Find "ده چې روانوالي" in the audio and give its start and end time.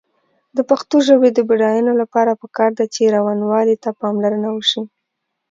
2.79-3.75